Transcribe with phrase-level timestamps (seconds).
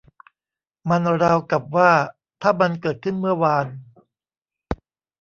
[0.89, 1.91] มันราวกับว่า
[2.41, 3.67] ถ้ามันเกิดขึ้นเมื่อวาน